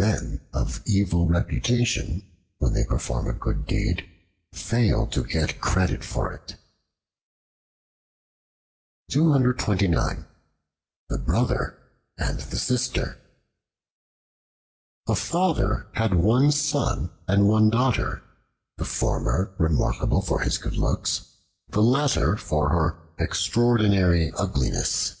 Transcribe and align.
Men 0.00 0.40
of 0.54 0.80
evil 0.86 1.26
reputation, 1.28 2.26
when 2.56 2.72
they 2.72 2.86
perform 2.86 3.28
a 3.28 3.34
good 3.34 3.66
deed, 3.66 4.08
fail 4.50 5.06
to 5.08 5.22
get 5.22 5.60
credit 5.60 6.02
for 6.02 6.32
it. 6.32 6.56
The 9.10 10.18
Brother 11.22 11.78
and 12.16 12.40
the 12.40 12.56
Sister 12.58 13.20
A 15.06 15.14
FATHER 15.14 15.88
had 15.92 16.14
one 16.14 16.50
son 16.50 17.10
and 17.26 17.46
one 17.46 17.68
daughter, 17.68 18.22
the 18.78 18.86
former 18.86 19.54
remarkable 19.58 20.22
for 20.22 20.40
his 20.40 20.56
good 20.56 20.78
looks, 20.78 21.26
the 21.68 21.82
latter 21.82 22.38
for 22.38 22.70
her 22.70 23.02
extraordinary 23.18 24.30
ugliness. 24.32 25.16